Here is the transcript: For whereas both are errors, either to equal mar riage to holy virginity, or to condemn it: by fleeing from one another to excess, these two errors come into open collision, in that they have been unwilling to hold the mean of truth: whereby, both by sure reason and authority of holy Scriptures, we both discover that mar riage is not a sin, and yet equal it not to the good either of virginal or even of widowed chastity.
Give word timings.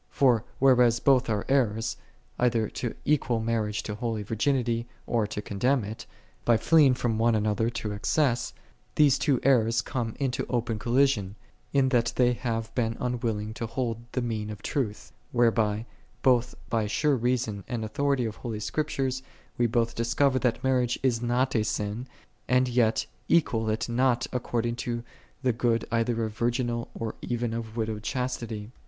For 0.09 0.43
whereas 0.57 0.99
both 0.99 1.29
are 1.29 1.45
errors, 1.47 1.95
either 2.39 2.69
to 2.69 2.95
equal 3.05 3.39
mar 3.39 3.61
riage 3.61 3.83
to 3.83 3.93
holy 3.93 4.23
virginity, 4.23 4.87
or 5.05 5.27
to 5.27 5.43
condemn 5.43 5.83
it: 5.83 6.07
by 6.43 6.57
fleeing 6.57 6.95
from 6.95 7.19
one 7.19 7.35
another 7.35 7.69
to 7.69 7.91
excess, 7.91 8.51
these 8.95 9.19
two 9.19 9.39
errors 9.43 9.83
come 9.83 10.15
into 10.19 10.47
open 10.47 10.79
collision, 10.79 11.35
in 11.71 11.89
that 11.89 12.13
they 12.15 12.33
have 12.33 12.73
been 12.73 12.97
unwilling 12.99 13.53
to 13.53 13.67
hold 13.67 14.03
the 14.13 14.23
mean 14.23 14.49
of 14.49 14.63
truth: 14.63 15.11
whereby, 15.31 15.85
both 16.23 16.55
by 16.67 16.87
sure 16.87 17.15
reason 17.15 17.63
and 17.67 17.85
authority 17.85 18.25
of 18.25 18.37
holy 18.37 18.59
Scriptures, 18.59 19.21
we 19.59 19.67
both 19.67 19.93
discover 19.93 20.39
that 20.39 20.63
mar 20.63 20.81
riage 20.81 20.97
is 21.03 21.21
not 21.21 21.53
a 21.55 21.63
sin, 21.63 22.07
and 22.47 22.67
yet 22.67 23.05
equal 23.27 23.69
it 23.69 23.87
not 23.87 24.21
to 24.21 25.03
the 25.43 25.53
good 25.53 25.85
either 25.91 26.23
of 26.25 26.35
virginal 26.35 26.89
or 26.95 27.13
even 27.21 27.53
of 27.53 27.77
widowed 27.77 28.01
chastity. 28.01 28.71